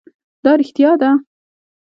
دا 0.43 0.51
رښتیا 0.59 0.91
ده 1.01 1.09